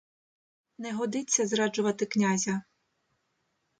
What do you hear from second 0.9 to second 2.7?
годиться зраджувати князя.